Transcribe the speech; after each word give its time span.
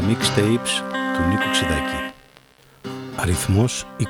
τα 0.00 0.06
mixtapes 0.06 0.82
του 0.88 1.28
Νίκου 1.28 1.50
Ξηδάκη. 1.50 2.12
Αριθμός 3.16 3.86
20. 3.98 4.04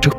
Tchau. 0.00 0.12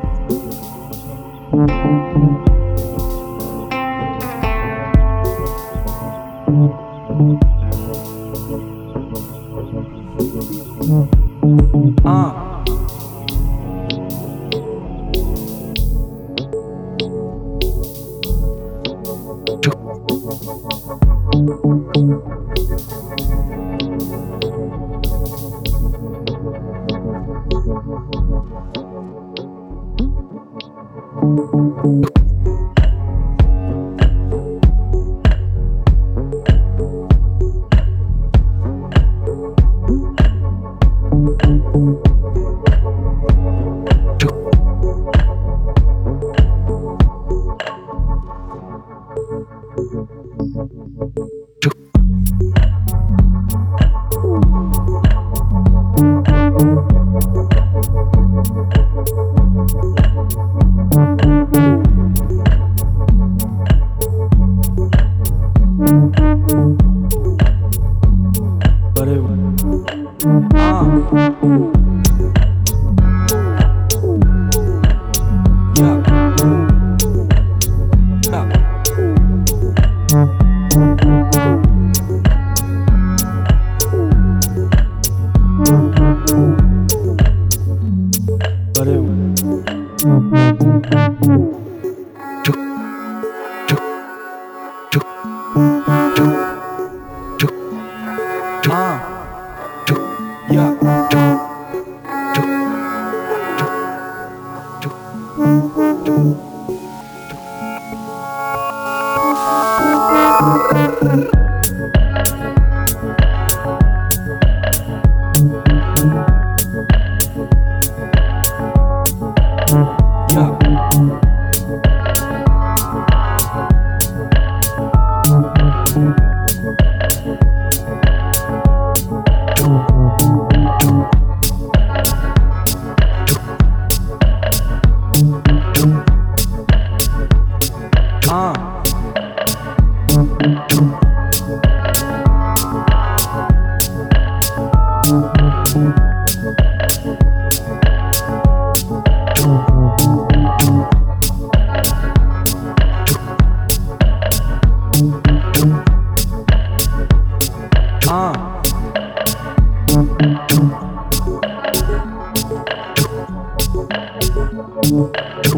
Thank 165.43 165.55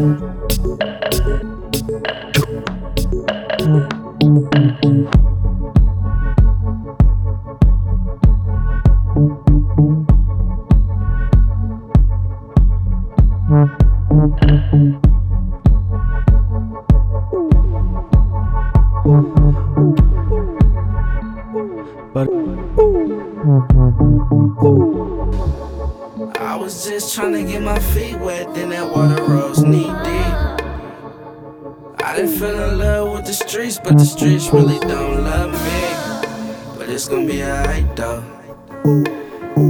you. 2.00 2.15
tryna 27.36 27.48
get 27.48 27.62
my 27.62 27.78
feet 27.78 28.18
wet, 28.18 28.54
then 28.54 28.70
that 28.70 28.90
water 28.90 29.22
rolls 29.24 29.62
knee 29.62 29.84
deep. 29.84 30.34
I 32.02 32.16
done 32.16 32.28
fell 32.28 32.70
in 32.70 32.78
love 32.78 33.12
with 33.12 33.26
the 33.26 33.32
streets, 33.32 33.78
but 33.82 33.98
the 33.98 34.04
streets 34.04 34.50
really 34.52 34.78
don't 34.78 35.24
love 35.24 35.52
me. 35.52 36.78
But 36.78 36.88
it's 36.88 37.08
gonna 37.08 37.26
be 37.26 37.42
alright 37.42 37.96
though. 37.96 38.24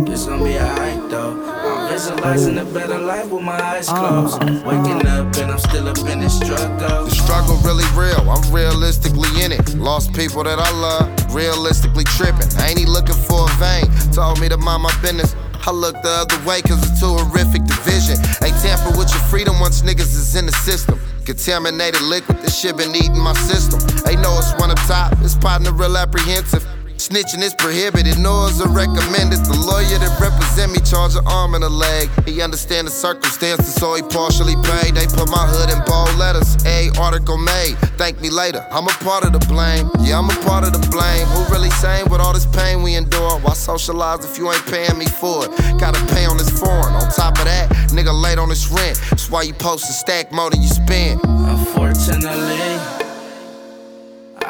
It's 0.06 0.26
gonna 0.26 0.44
be 0.44 0.58
alright 0.58 1.10
though. 1.10 1.42
I'm 1.46 1.88
visualizing 1.88 2.58
a 2.58 2.64
better 2.64 2.98
life 2.98 3.30
with 3.30 3.42
my 3.42 3.60
eyes 3.60 3.88
uh-huh. 3.88 4.28
closed. 4.28 4.64
Waking 4.64 5.06
up 5.06 5.34
and 5.36 5.50
I'm 5.50 5.58
still 5.58 5.88
up 5.88 5.98
in 5.98 6.20
the 6.20 6.28
struggle. 6.28 7.04
The 7.06 7.10
struggle 7.10 7.56
really 7.64 7.88
real, 7.98 8.30
I'm 8.30 8.54
realistically 8.54 9.30
in 9.42 9.50
it. 9.52 9.74
Lost 9.74 10.12
people 10.14 10.44
that 10.44 10.58
I 10.58 10.70
love, 10.70 11.34
realistically 11.34 12.04
tripping. 12.04 12.48
Ain't 12.62 12.78
he 12.78 12.86
looking 12.86 13.14
for 13.14 13.50
a 13.50 13.52
vein? 13.56 13.90
Told 14.12 14.40
me 14.40 14.48
to 14.48 14.56
mind 14.56 14.82
my 14.82 14.94
business. 15.02 15.34
I 15.66 15.72
look 15.72 16.00
the 16.00 16.08
other 16.08 16.38
way 16.46 16.62
cause 16.62 16.78
it's 16.78 17.00
too 17.00 17.10
horrific 17.10 17.64
division. 17.64 18.14
Ain't 18.46 18.54
tamper 18.62 18.96
with 18.96 19.10
your 19.10 19.22
freedom 19.26 19.58
once 19.58 19.82
niggas 19.82 20.14
is 20.14 20.36
in 20.36 20.46
the 20.46 20.52
system. 20.52 21.00
Contaminated 21.24 22.02
liquid, 22.02 22.38
this 22.38 22.56
shit 22.56 22.76
been 22.76 22.94
eating 22.94 23.18
my 23.18 23.32
system. 23.34 23.80
Ain't 24.06 24.20
know 24.22 24.38
it's 24.38 24.54
one 24.60 24.70
up 24.70 24.78
top, 24.86 25.12
it's 25.22 25.34
partner 25.34 25.72
real 25.72 25.96
apprehensive. 25.96 26.64
Snitching 27.06 27.40
is 27.40 27.54
prohibited, 27.54 28.18
noise 28.18 28.60
are 28.60 28.66
recommended. 28.66 29.38
The 29.46 29.54
lawyer 29.54 29.94
that 30.02 30.10
represent 30.18 30.74
me 30.74 30.82
charge 30.82 31.14
an 31.14 31.22
arm 31.24 31.54
and 31.54 31.62
a 31.62 31.68
leg. 31.68 32.10
He 32.26 32.42
understand 32.42 32.88
the 32.88 32.90
circumstances, 32.90 33.72
so 33.78 33.94
he 33.94 34.02
partially 34.02 34.58
paid. 34.66 34.98
They 34.98 35.06
put 35.06 35.30
my 35.30 35.46
hood 35.46 35.70
in 35.70 35.78
bold 35.86 36.18
letters. 36.18 36.58
A 36.66 36.90
article 36.98 37.38
made. 37.38 37.78
Thank 37.94 38.18
me 38.20 38.28
later. 38.28 38.66
I'm 38.74 38.90
a 38.90 38.96
part 39.06 39.22
of 39.22 39.30
the 39.30 39.38
blame. 39.46 39.86
Yeah, 40.02 40.18
I'm 40.18 40.26
a 40.26 40.38
part 40.42 40.66
of 40.66 40.74
the 40.74 40.82
blame. 40.90 41.30
Who 41.30 41.46
really 41.46 41.70
sane 41.78 42.10
with 42.10 42.18
all 42.18 42.34
this 42.34 42.50
pain 42.50 42.82
we 42.82 42.98
endure? 42.98 43.38
Why 43.38 43.54
socialize 43.54 44.26
if 44.26 44.36
you 44.36 44.50
ain't 44.50 44.66
paying 44.66 44.98
me 44.98 45.06
for 45.06 45.46
it? 45.46 45.54
Gotta 45.78 46.02
pay 46.10 46.26
on 46.26 46.42
this 46.42 46.50
foreign. 46.50 46.90
On 46.90 47.06
top 47.14 47.38
of 47.38 47.46
that, 47.46 47.70
nigga 47.94 48.10
late 48.10 48.42
on 48.42 48.48
this 48.50 48.66
rent. 48.74 48.98
That's 49.14 49.30
why 49.30 49.46
you 49.46 49.54
post 49.54 49.86
a 49.86 49.94
stack 49.94 50.32
more 50.32 50.50
than 50.50 50.58
you 50.58 50.74
spend. 50.74 51.22
Unfortunately. 51.22 52.65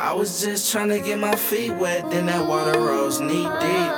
I 0.07 0.13
was 0.13 0.41
just 0.41 0.71
trying 0.71 0.91
to 0.91 1.01
get 1.01 1.19
my 1.19 1.35
feet 1.35 1.73
wet, 1.73 2.09
then 2.13 2.27
that 2.27 2.47
water 2.47 2.79
rose 2.79 3.19
knee 3.19 3.43
deep. 3.43 3.93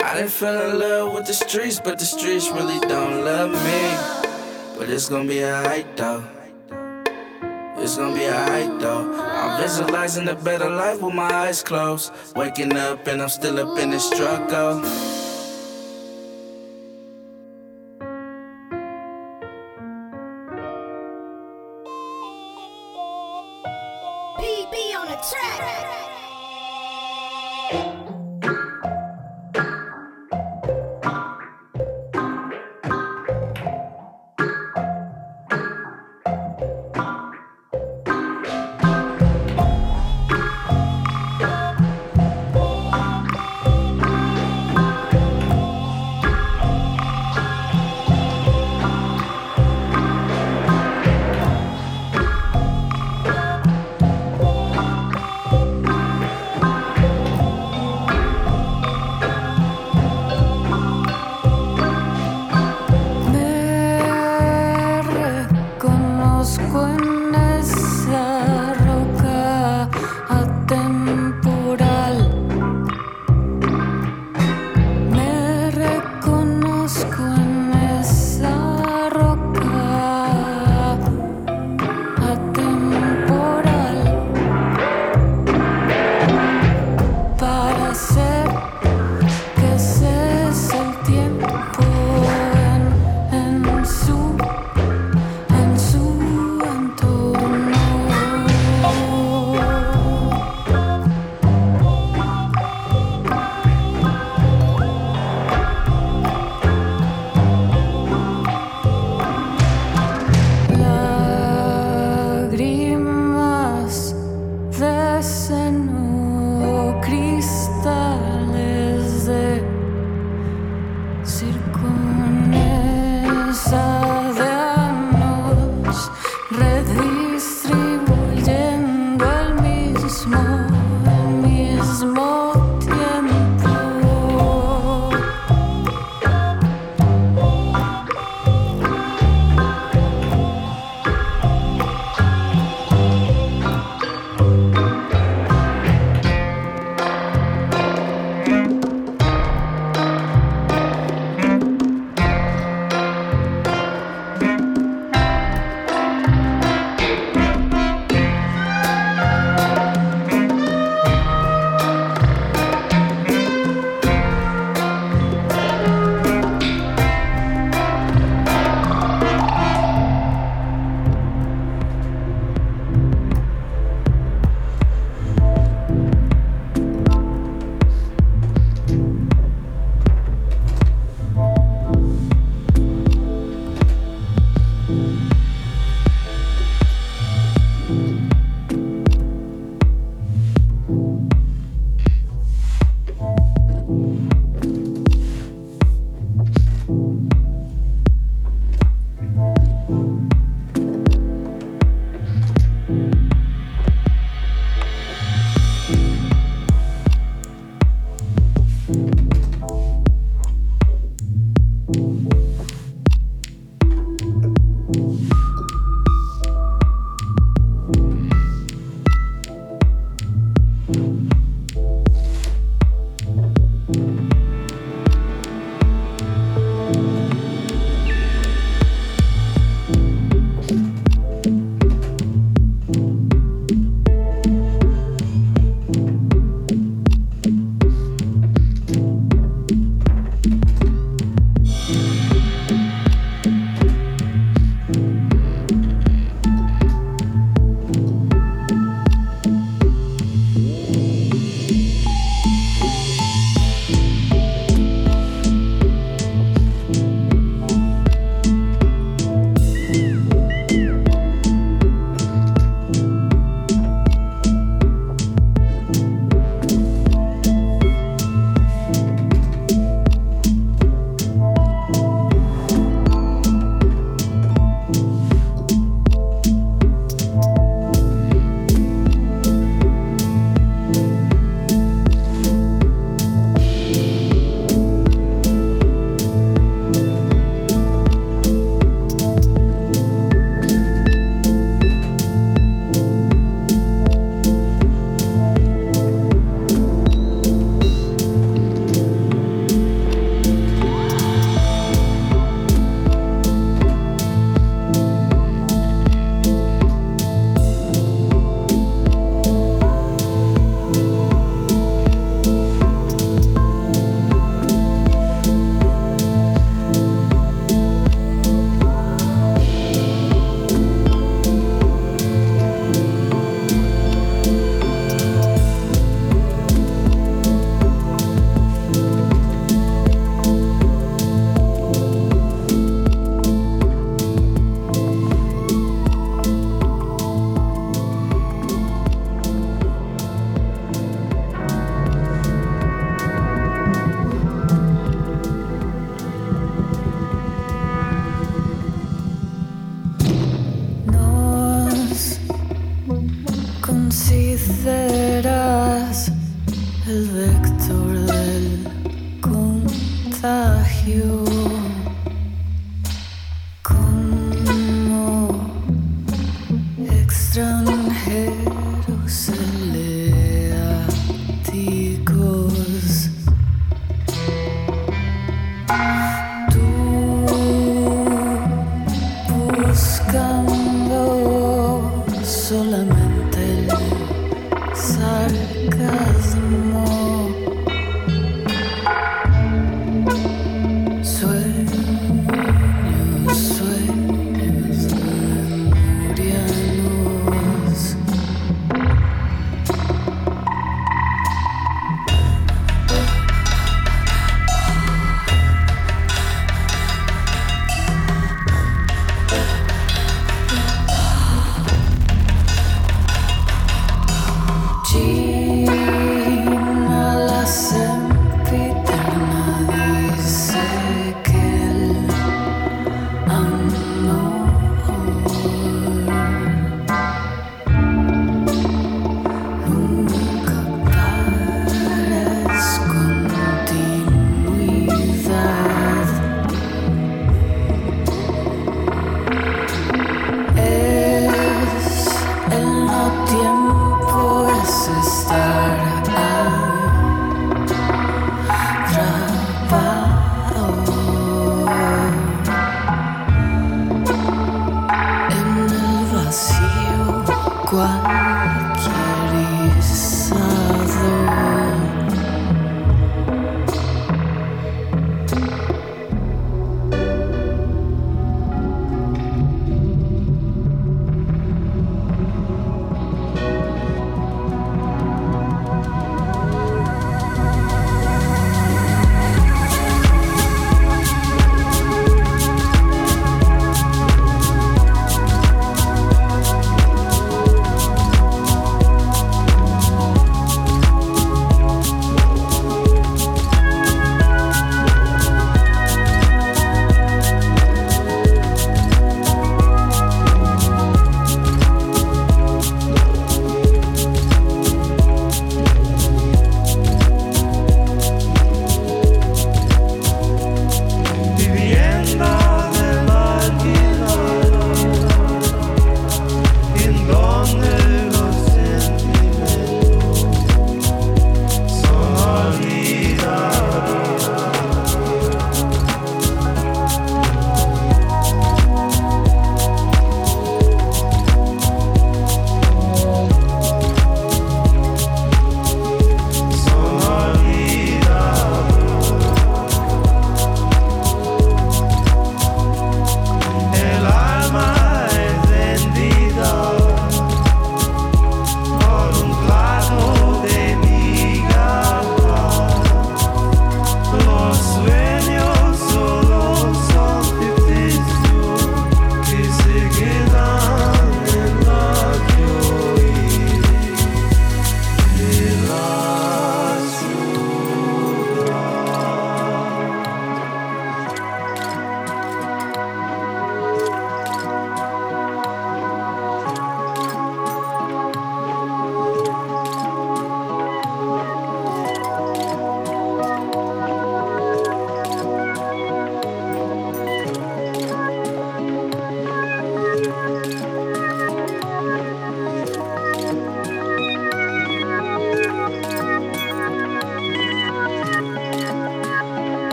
I 0.00 0.14
didn't 0.16 0.30
fell 0.30 0.72
in 0.72 0.80
love 0.80 1.14
with 1.14 1.26
the 1.28 1.34
streets, 1.34 1.78
but 1.78 2.00
the 2.00 2.04
streets 2.04 2.50
really 2.50 2.80
don't 2.80 3.24
love 3.24 3.52
me. 3.52 4.76
But 4.76 4.90
it's 4.90 5.08
gonna 5.08 5.28
be 5.28 5.44
alright 5.44 5.96
though. 5.96 6.24
It's 7.78 7.96
gonna 7.96 8.12
be 8.12 8.26
alright 8.26 8.80
though. 8.80 9.14
I'm 9.22 9.62
visualizing 9.62 10.26
a 10.26 10.34
better 10.34 10.68
life 10.68 11.00
with 11.00 11.14
my 11.14 11.32
eyes 11.32 11.62
closed. 11.62 12.12
Waking 12.34 12.76
up 12.76 13.06
and 13.06 13.22
I'm 13.22 13.28
still 13.28 13.56
up 13.60 13.78
in 13.78 13.90
the 13.90 14.00
struggle. 14.00 14.82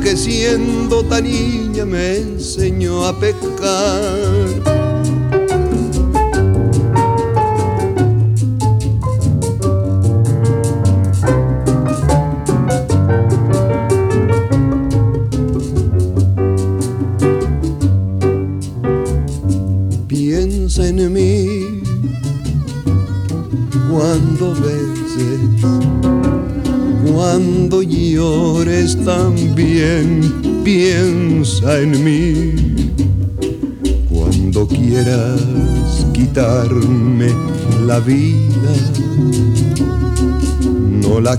Que 0.00 0.16
siendo 0.16 1.04
tan 1.04 1.24
niña 1.24 1.84
me 1.84 2.16
enseñó 2.16 3.04
a 3.06 3.18
pecar 3.18 4.63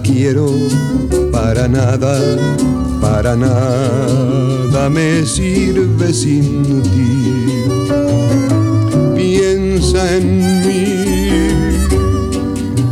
quiero 0.06 0.48
para 1.32 1.68
nada, 1.68 2.20
para 3.02 3.36
nada 3.36 4.90
me 4.90 5.26
sirve 5.26 6.14
sin 6.14 6.64
ti. 6.84 7.64
Piensa 9.16 10.18
en 10.18 10.28
mí 10.68 10.86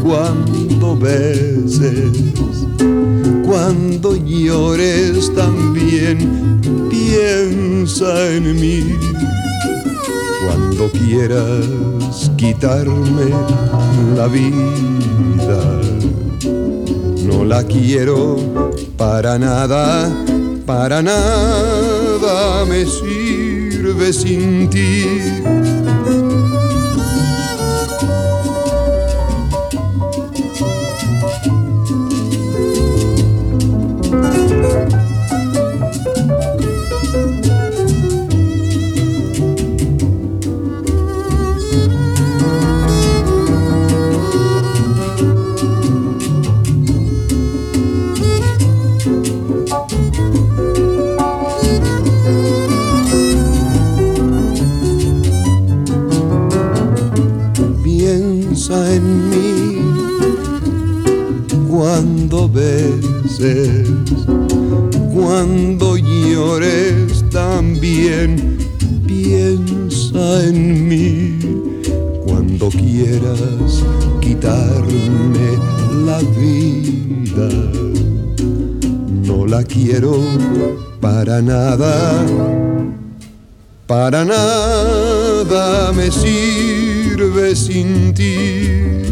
cuando 0.04 0.98
beses 0.98 2.34
cuando 3.54 4.16
llores 4.16 5.32
también 5.36 6.60
piensa 6.90 8.32
en 8.32 8.56
mí. 8.60 8.84
Cuando 10.44 10.92
quieras 10.92 12.32
quitarme 12.36 13.30
la 14.18 14.28
vida, 14.28 15.03
la 17.54 17.64
quiero 17.66 18.36
para 18.98 19.38
nada, 19.38 20.10
para 20.66 21.04
nada 21.04 22.66
me 22.66 22.84
sirve 22.84 24.12
sin 24.12 24.68
ti 24.72 25.06
para 81.34 81.42
nada. 81.42 82.26
Para 83.88 84.24
nada 84.24 85.92
me 85.94 86.12
sirve 86.12 87.56
sin 87.56 88.14
ti 88.14 89.03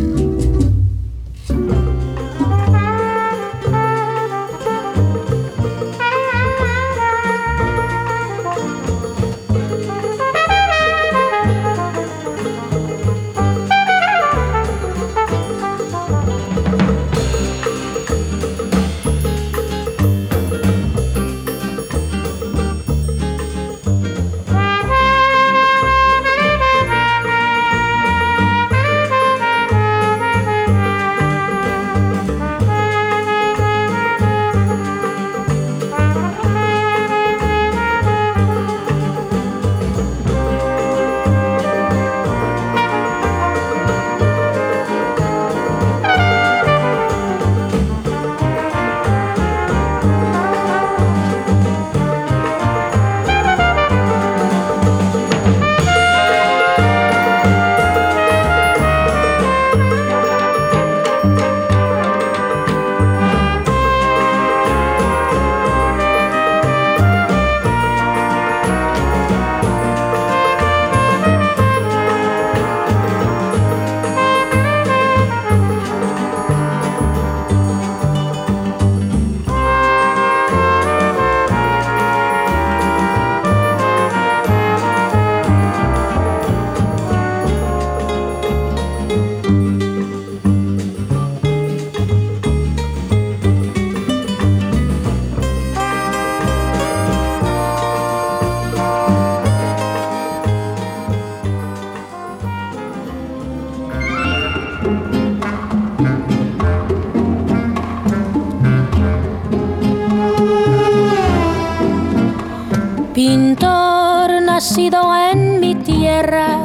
en 115.31 115.59
mi 115.59 115.75
tierra 115.75 116.57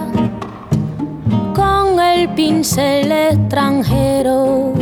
con 1.54 2.00
el 2.00 2.28
pincel 2.30 3.10
extranjero, 3.10 4.72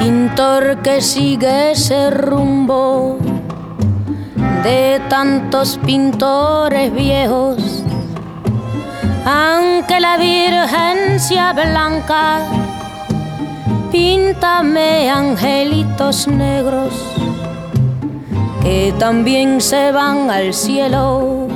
pintor 0.00 0.78
que 0.82 1.00
sigue 1.00 1.72
ese 1.72 2.10
rumbo 2.10 3.18
de 4.64 5.00
tantos 5.08 5.78
pintores 5.84 6.92
viejos, 6.92 7.77
aunque 9.30 10.00
la 10.00 10.16
Virgencia 10.16 11.52
Blanca 11.52 12.40
Píntame 13.92 15.10
angelitos 15.10 16.26
negros 16.28 16.94
que 18.62 18.94
también 18.98 19.62
se 19.62 19.92
van 19.92 20.30
al 20.30 20.52
cielo. 20.52 21.48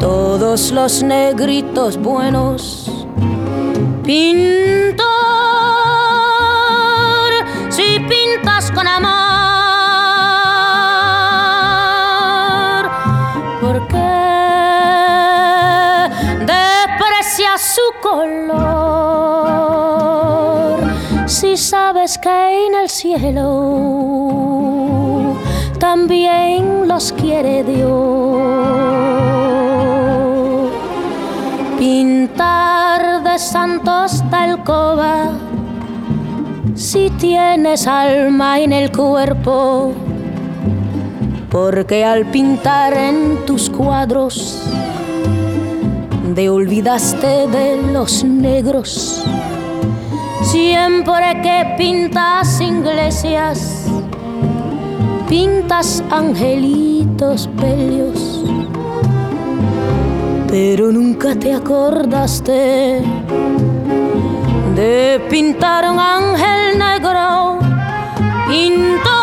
Todos 0.00 0.70
los 0.70 1.02
negritos 1.02 1.98
buenos. 1.98 2.90
Pintor, 4.02 5.04
si 7.68 8.00
pintas 8.00 8.70
con 8.72 8.88
amor 8.88 9.53
sabes 21.56 22.18
que 22.18 22.66
en 22.66 22.74
el 22.74 22.88
cielo 22.90 23.44
también 25.78 26.86
los 26.86 27.12
quiere 27.12 27.64
Dios. 27.64 27.90
Pintar 31.78 33.22
de 33.22 33.38
santos 33.38 34.22
talcoba 34.30 35.30
si 36.74 37.08
tienes 37.10 37.86
alma 37.86 38.60
en 38.60 38.72
el 38.72 38.92
cuerpo, 38.92 39.92
porque 41.50 42.04
al 42.04 42.26
pintar 42.26 42.92
en 42.94 43.44
tus 43.46 43.70
cuadros 43.70 44.73
te 46.34 46.48
olvidaste 46.48 47.46
de 47.48 47.92
los 47.92 48.24
negros 48.24 49.24
Siempre 50.44 51.40
que 51.42 51.74
pintas 51.78 52.60
iglesias, 52.60 53.86
pintas 55.26 56.02
angelitos 56.10 57.48
bellos, 57.54 58.44
pero 60.46 60.92
nunca 60.92 61.34
te 61.34 61.54
acordaste 61.54 63.02
de 64.76 65.26
pintar 65.30 65.90
un 65.90 65.98
ángel 65.98 66.78
negro. 66.78 67.58
Pintor 68.46 69.13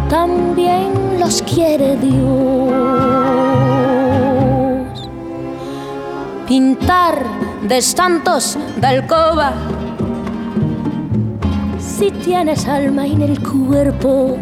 también 0.09 0.93
los 1.19 1.43
quiere 1.43 1.97
Dios. 1.97 2.23
Pintar 6.47 7.15
de 7.63 7.81
santos 7.81 8.59
de 8.77 8.87
alcoba. 8.87 9.53
Si 11.79 12.11
tienes 12.11 12.67
alma 12.69 13.07
en 13.07 13.23
el 13.23 13.43
cuerpo, 13.43 14.37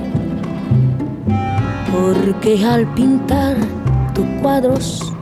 porque 1.92 2.66
al 2.66 2.86
pintar 2.94 3.56
tus 4.14 4.26
cuadros 4.40 5.12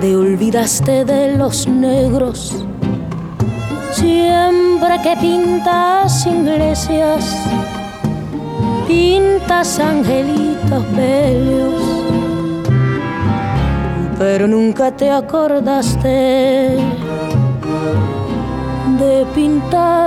te 0.00 0.16
olvidaste 0.16 1.04
de 1.04 1.36
los 1.36 1.66
negros. 1.68 2.64
Siempre 3.92 4.98
que 5.02 5.14
pintas 5.20 6.26
iglesias, 6.26 7.36
pintas 8.88 9.78
angelitos 9.78 10.84
bellos, 10.96 11.82
pero 14.18 14.48
nunca 14.48 14.90
te 14.96 15.10
acordaste 15.10 16.78
de 18.98 19.26
pintar 19.34 19.99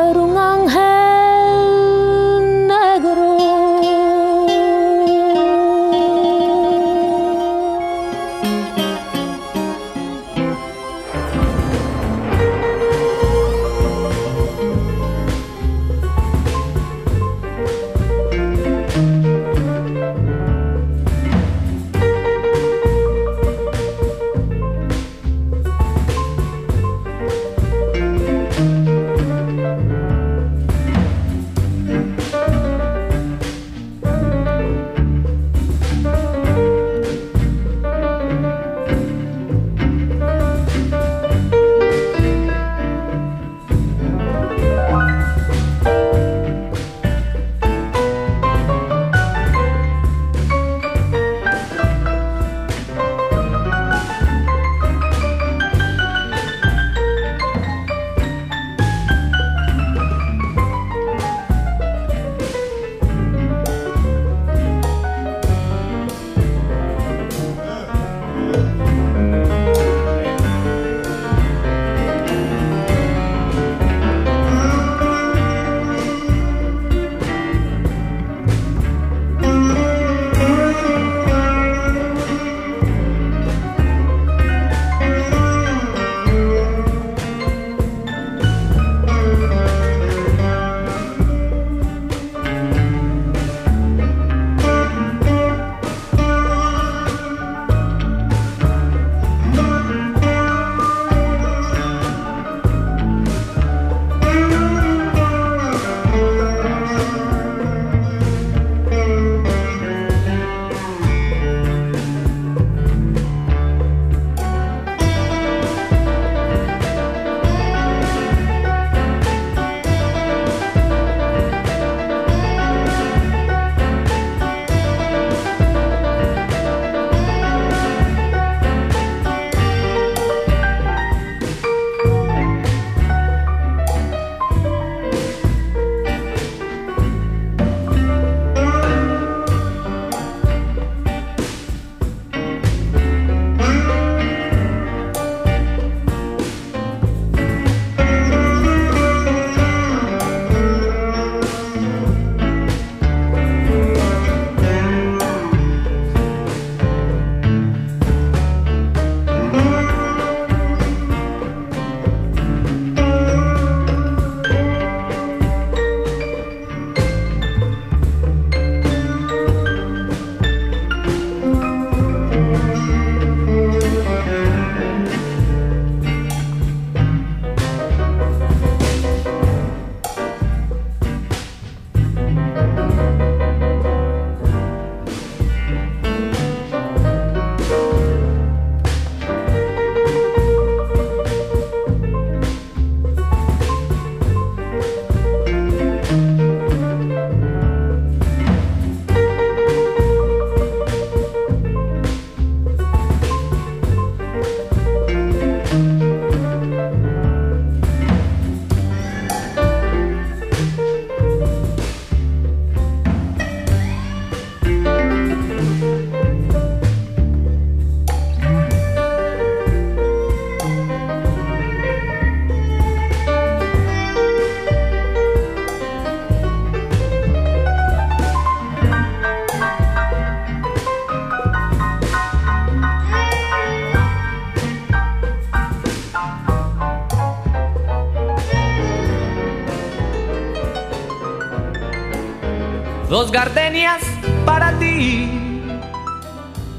gardenias 243.33 244.03
para 244.45 244.77
ti. 244.79 245.27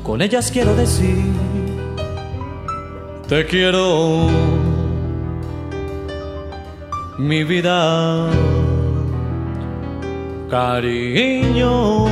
Con 0.04 0.22
ellas 0.22 0.50
quiero 0.52 0.74
decir, 0.76 1.32
te 3.28 3.44
quiero, 3.46 4.28
mi 7.18 7.42
vida, 7.42 8.28
cariño. 10.48 12.04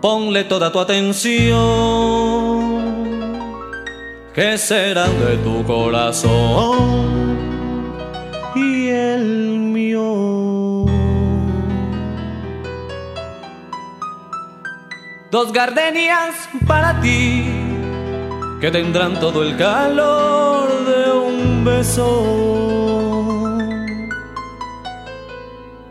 Ponle 0.00 0.42
toda 0.44 0.72
tu 0.72 0.80
atención, 0.80 1.52
que 4.34 4.58
será 4.58 5.06
de 5.06 5.36
tu 5.36 5.62
corazón 5.64 7.21
Dos 15.32 15.50
gardenias 15.50 16.34
para 16.66 17.00
ti 17.00 17.46
que 18.60 18.70
tendrán 18.70 19.18
todo 19.18 19.42
el 19.42 19.56
calor 19.56 20.68
de 20.84 21.10
un 21.10 21.64
beso. 21.64 23.48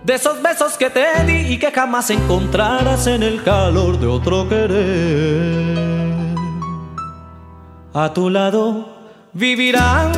De 0.03 0.13
esos 0.13 0.43
besos 0.43 0.77
que 0.77 0.91
te 0.91 1.23
di 1.25 1.53
y 1.53 1.57
que 1.57 1.71
jamás 1.71 2.11
encontrarás 2.11 3.07
en 3.07 3.23
el 3.23 3.41
calor 3.41 3.99
de 3.99 4.05
otro 4.05 4.47
querer. 4.47 5.75
A 7.95 8.13
tu 8.13 8.29
lado 8.29 8.89
vivirán 9.33 10.11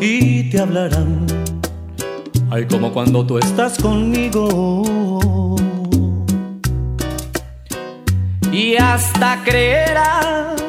y 0.00 0.50
te 0.50 0.58
hablarán. 0.58 1.24
Ay, 2.50 2.66
como 2.66 2.92
cuando 2.92 3.24
tú 3.24 3.38
estás 3.38 3.78
conmigo 3.78 5.39
y 8.52 8.76
hasta 8.76 9.42
creerás 9.44 10.60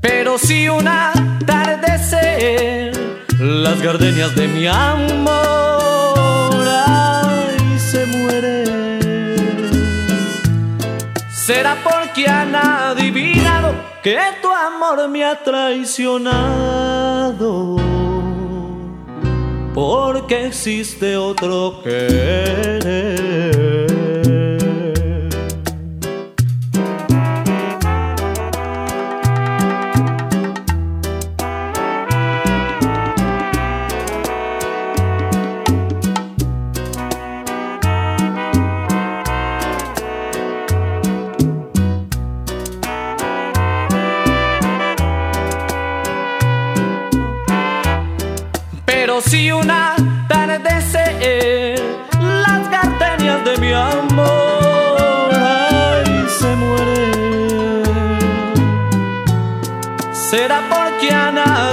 Pero 0.00 0.38
si 0.38 0.68
una 0.68 1.12
atardecer 1.12 2.92
las 3.38 3.82
gardenias 3.82 4.34
de 4.36 4.48
mi 4.48 4.66
amor 4.66 5.32
ay, 6.86 7.78
se 7.78 8.06
mueren, 8.06 9.00
será 11.30 11.76
porque 11.82 12.28
han 12.28 12.54
adivinado 12.54 13.74
que 14.02 14.18
tu 14.40 14.50
amor 14.50 15.08
me 15.08 15.24
ha 15.24 15.42
traicionado 15.42 16.81
porque 19.74 20.46
existe 20.46 21.16
otro 21.16 21.80
querer. 21.82 22.82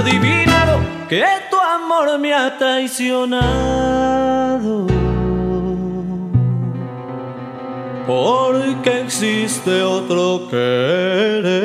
Adivinado 0.00 0.80
que 1.08 1.24
tu 1.50 1.56
amor 1.56 2.18
me 2.18 2.32
ha 2.32 2.56
traicionado. 2.56 3.30
Porque 8.06 9.00
existe 9.02 9.82
otro 9.82 10.48
querer. 10.48 11.60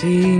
see 0.00 0.39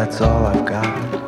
that's 0.00 0.22
all 0.22 0.46
I've 0.46 0.64
got. 0.64 1.19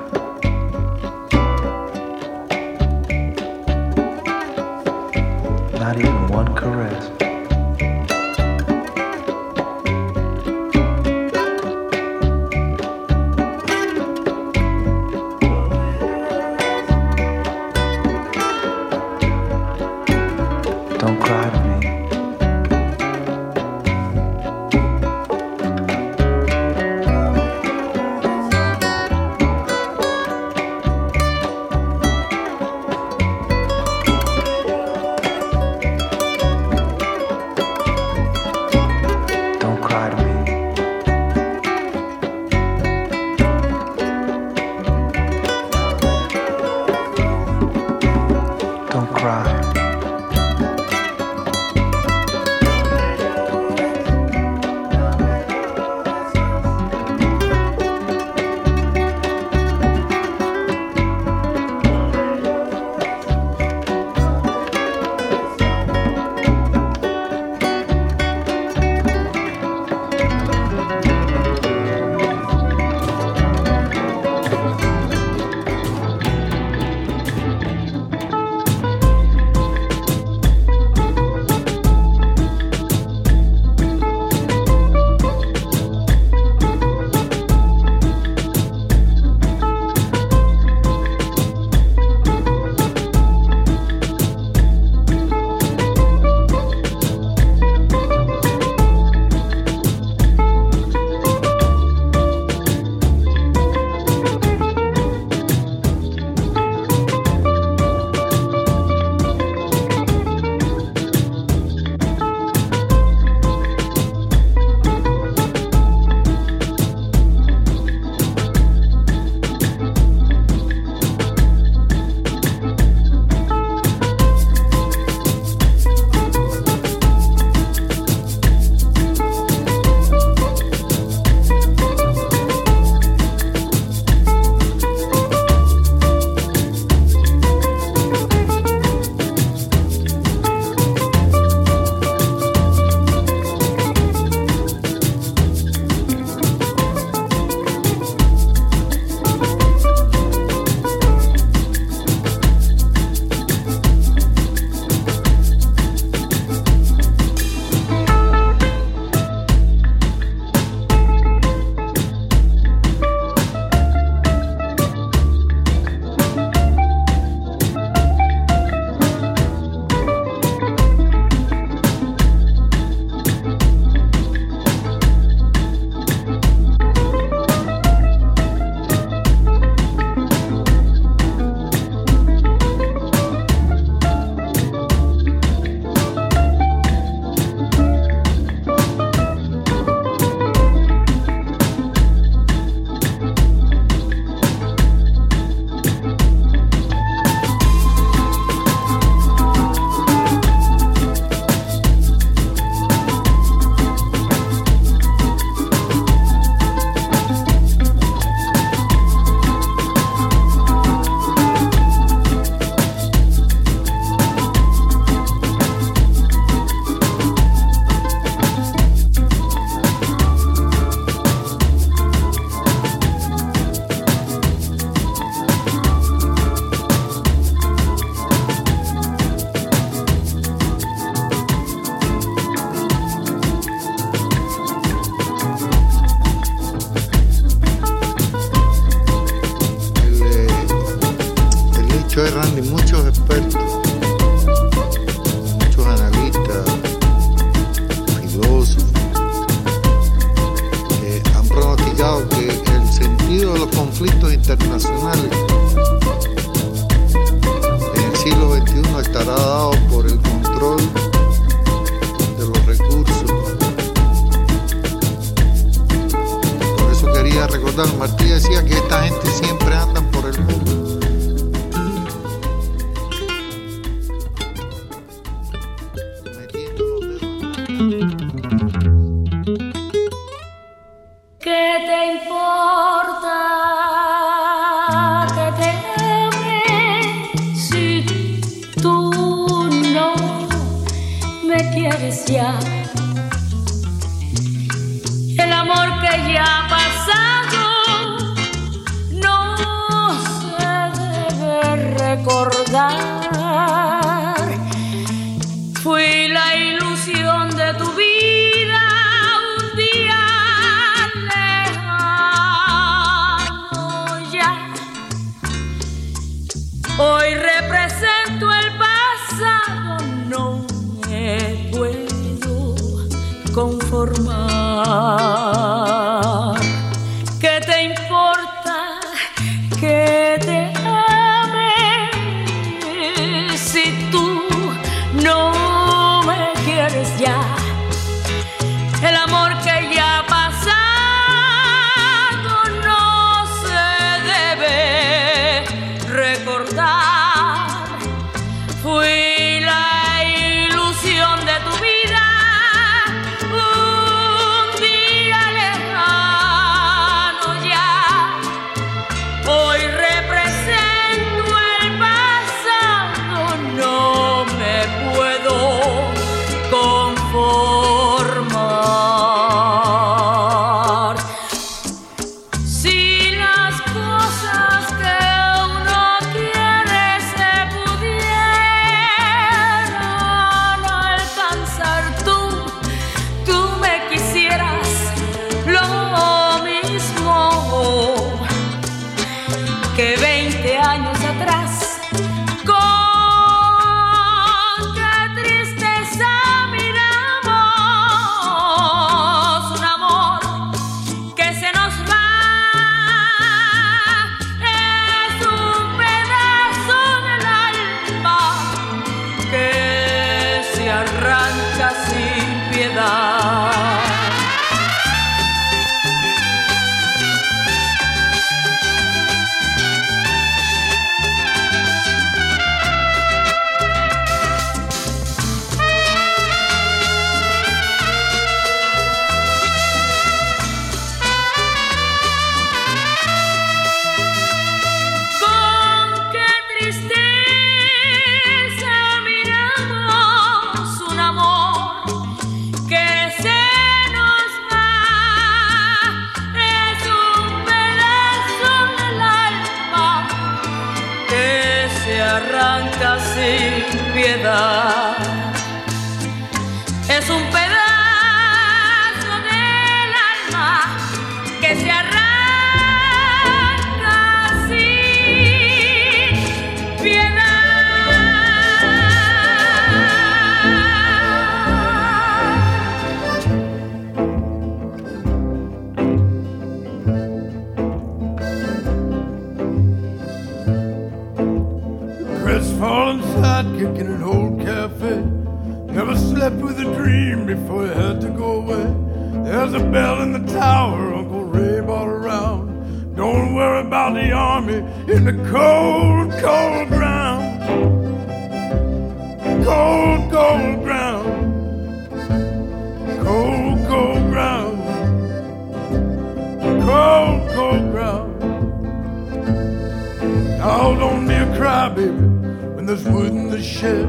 the 513.52 513.62
shed. 513.62 514.08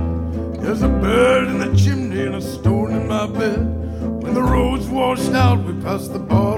There's 0.62 0.84
a 0.84 0.88
bird 0.88 1.50
in 1.50 1.60
the 1.60 1.76
chimney 1.76 2.22
and 2.22 2.36
a 2.36 2.42
stone 2.42 2.94
in 2.94 3.10
my 3.10 3.28
bed. 3.28 3.60
When 4.24 4.34
the 4.34 4.42
road's 4.42 4.88
washed 4.88 5.34
out, 5.34 5.66
we 5.66 5.74
pass 5.84 6.08
the 6.08 6.20
bar. 6.20 6.53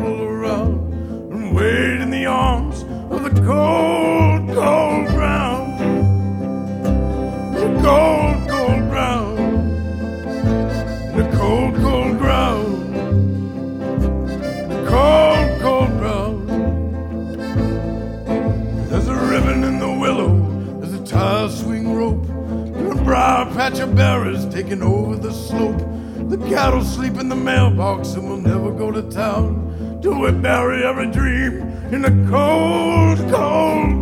taking 24.55 24.81
over 24.81 25.17
the 25.17 25.33
slope. 25.33 25.79
The 26.29 26.37
cattle 26.47 26.81
sleep 26.81 27.17
in 27.17 27.27
the 27.27 27.35
mailbox 27.35 28.13
and 28.13 28.25
we'll 28.25 28.37
never 28.37 28.71
go 28.71 28.89
to 28.89 29.01
town 29.11 29.99
till 30.01 30.17
we 30.17 30.31
bury 30.31 30.85
every 30.85 31.11
dream 31.11 31.59
in 31.91 32.01
the 32.03 32.29
cold, 32.31 33.19
cold 33.29 33.94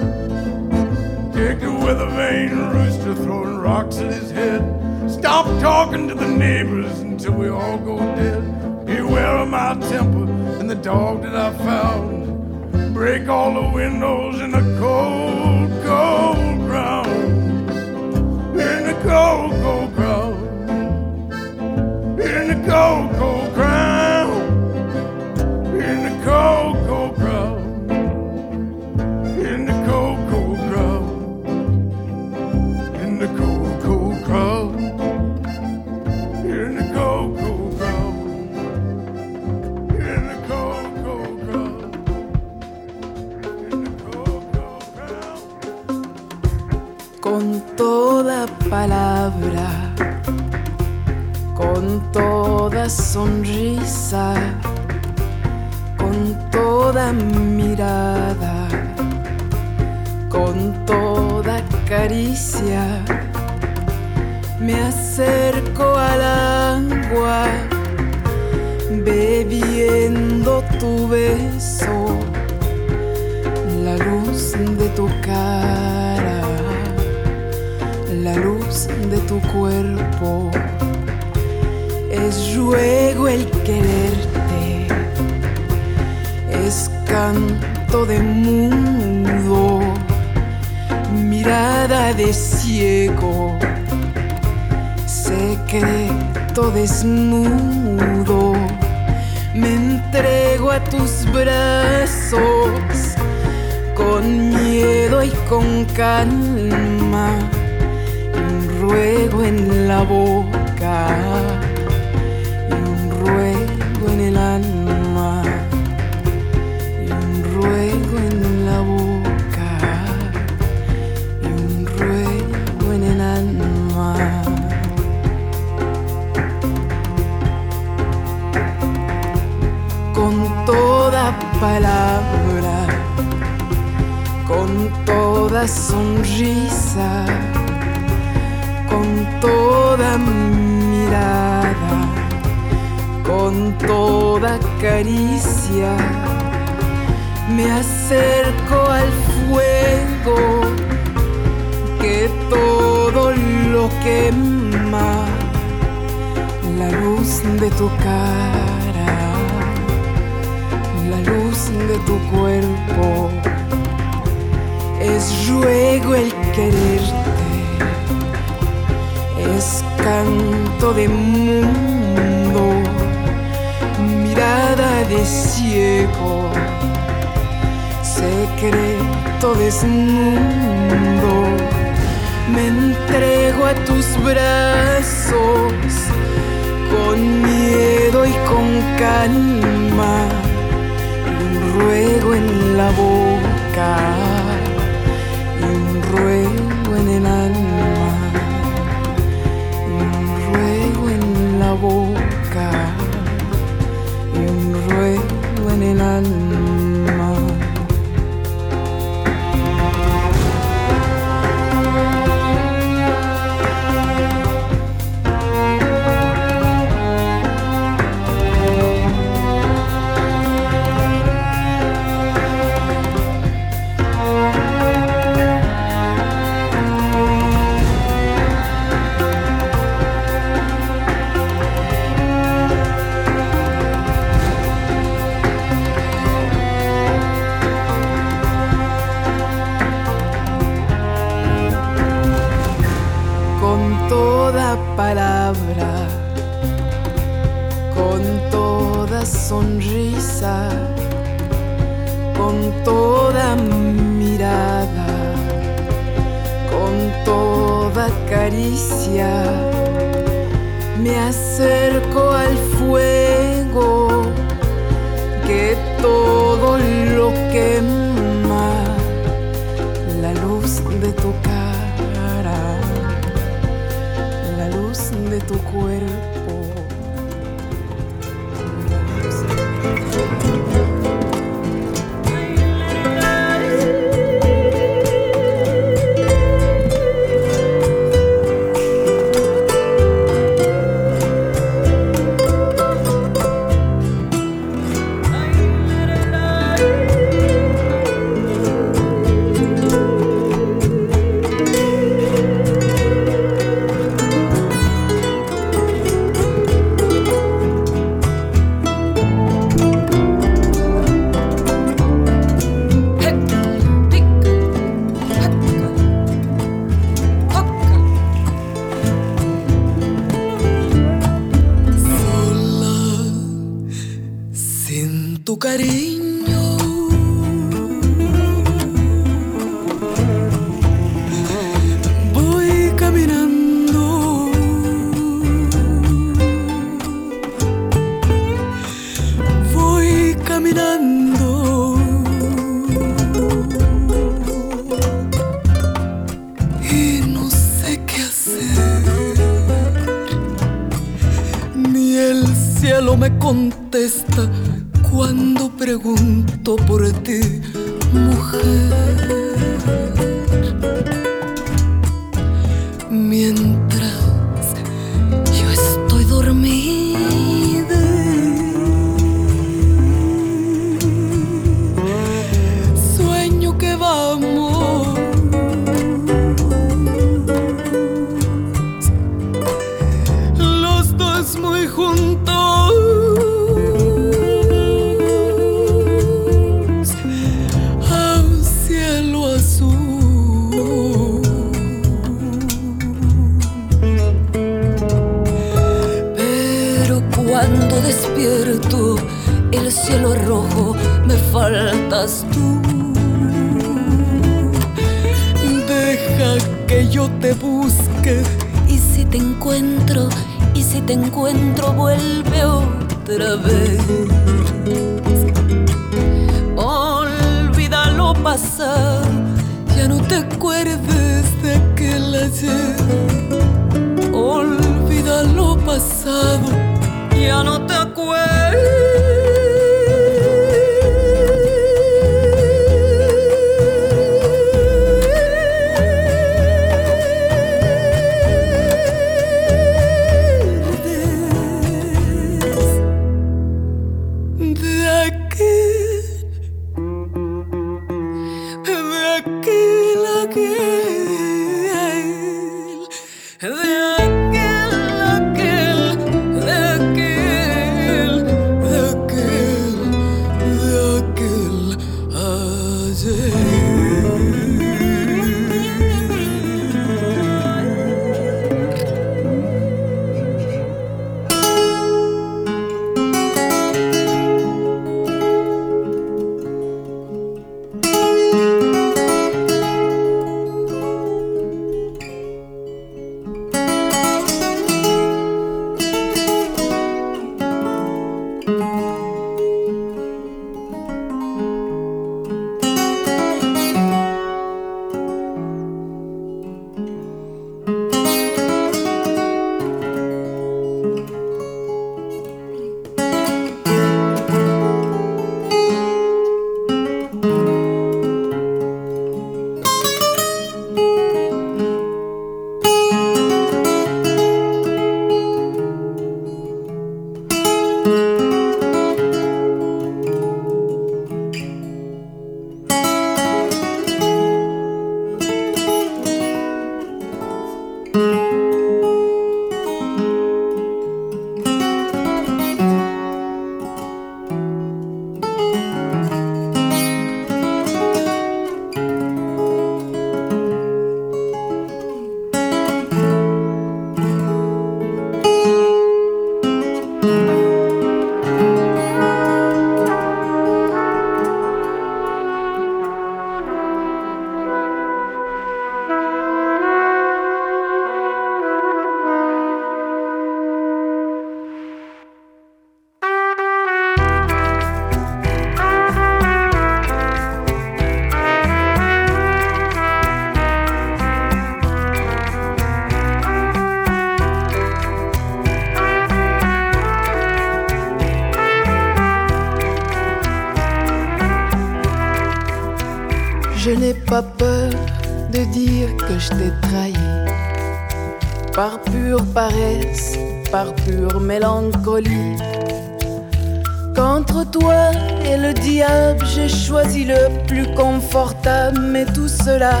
cela 599.64 600.00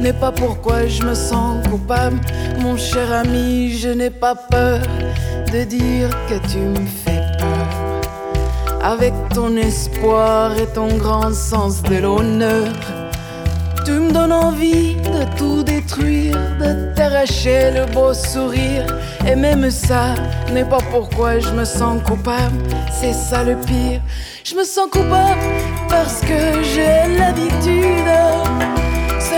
n'est 0.00 0.12
pas 0.12 0.32
pourquoi 0.32 0.86
je 0.86 1.02
me 1.02 1.14
sens 1.14 1.66
coupable. 1.68 2.18
Mon 2.60 2.76
cher 2.76 3.12
ami, 3.12 3.72
je 3.78 3.88
n'ai 3.88 4.10
pas 4.10 4.34
peur 4.34 4.80
de 5.52 5.64
dire 5.64 6.10
que 6.28 6.36
tu 6.50 6.58
me 6.58 6.86
fais 6.86 7.22
peur. 7.38 8.00
Avec 8.82 9.12
ton 9.34 9.56
espoir 9.56 10.56
et 10.58 10.66
ton 10.66 10.88
grand 10.96 11.34
sens 11.34 11.82
de 11.82 11.96
l'honneur 11.96 12.66
tu 13.84 13.92
me 13.92 14.12
donnes 14.12 14.32
envie 14.32 14.94
de 14.96 15.24
tout 15.36 15.62
détruire, 15.62 16.36
de 16.60 16.94
t'arracher 16.94 17.70
le 17.72 17.86
beau 17.92 18.12
sourire. 18.12 18.86
Et 19.26 19.34
même 19.34 19.70
ça 19.70 20.14
n'est 20.52 20.64
pas 20.64 20.82
pourquoi 20.90 21.38
je 21.38 21.50
me 21.50 21.64
sens 21.64 22.02
coupable, 22.02 22.58
c'est 22.92 23.12
ça 23.12 23.42
le 23.42 23.56
pire. 23.56 24.00
Je 24.44 24.54
me 24.54 24.64
sens 24.64 24.88
coupable 24.90 25.40
parce 25.88 26.20
que 26.20 26.62
j'ai 26.62 27.16
l'habitude. 27.18 28.59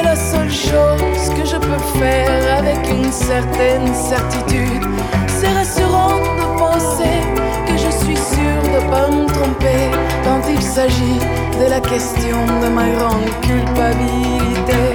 C'est 0.03 0.09
la 0.09 0.17
seule 0.17 0.51
chose 0.51 1.29
que 1.37 1.47
je 1.47 1.57
peux 1.57 1.99
faire 1.99 2.59
avec 2.59 2.89
une 2.91 3.13
certaine 3.13 3.95
certitude. 3.95 4.83
C'est 5.29 5.53
rassurant 5.53 6.19
de 6.19 6.59
penser 6.59 7.21
que 7.67 7.77
je 7.77 7.91
suis 8.05 8.17
sûr 8.17 8.63
de 8.75 8.91
pas 8.91 9.09
me 9.09 9.27
tromper 9.27 9.91
quand 10.25 10.41
il 10.51 10.61
s'agit 10.61 11.21
de 11.61 11.71
la 11.71 11.81
question 11.81 12.37
de 12.63 12.69
ma 12.69 12.89
grande 12.89 13.31
culpabilité. 13.43 14.92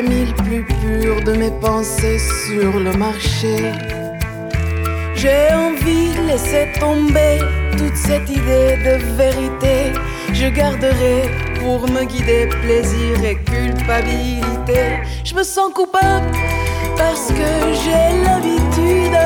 J'ai 0.00 0.08
mis 0.08 0.24
le 0.24 0.34
plus 0.34 0.64
pur 0.64 1.22
de 1.24 1.32
mes 1.32 1.50
pensées 1.60 2.18
sur 2.18 2.80
le 2.80 2.92
marché. 2.96 3.72
J'ai 5.14 5.52
envie 5.52 6.14
de 6.14 6.26
laisser 6.26 6.72
tomber 6.80 7.38
toute 7.76 7.96
cette 7.96 8.30
idée 8.30 8.78
de 8.78 8.96
vérité. 9.16 9.92
Je 10.32 10.46
garderai 10.46 11.28
pour 11.60 11.86
me 11.90 12.04
guider 12.04 12.46
plaisir 12.62 13.22
et 13.22 13.36
culpabilité. 13.44 15.02
Je 15.22 15.34
me 15.34 15.42
sens 15.42 15.70
coupable 15.74 16.30
parce 16.96 17.28
que 17.28 17.50
j'ai 17.82 18.24
l'habitude. 18.24 19.18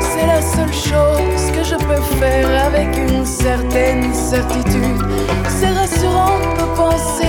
C'est 0.00 0.26
la 0.26 0.42
seule 0.42 0.74
chose 0.74 1.44
que 1.56 1.64
je 1.64 1.76
peux 1.76 2.02
faire 2.20 2.66
avec 2.66 2.94
une 2.98 3.24
certaine 3.24 4.12
certitude. 4.12 5.02
C'est 5.48 5.72
rassurant 5.72 6.38
de 6.58 6.76
penser 6.76 7.21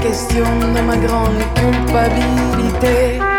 question 0.00 0.44
de 0.74 0.80
ma 0.80 0.96
grande 0.96 1.42
culpabilité. 1.54 3.37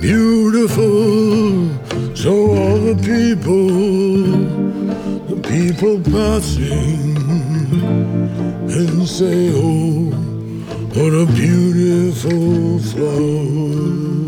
beautiful, 0.00 1.68
so 2.14 2.32
all 2.32 2.78
the 2.78 2.96
people, 3.02 3.68
the 5.28 5.36
people 5.48 6.00
passing 6.12 7.16
and 8.70 9.08
say, 9.08 9.50
oh, 9.54 10.10
what 10.94 11.12
a 11.12 11.26
beautiful 11.32 12.78
flower. 12.78 14.23